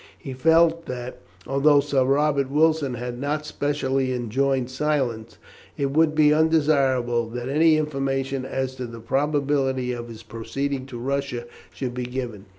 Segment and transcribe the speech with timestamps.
[0.17, 5.37] He felt that, although Sir Robert Wilson had not specially enjoined silence,
[5.77, 10.97] it would be undesirable that any information as to the probability of his proceeding to
[10.97, 12.47] Russia should be given.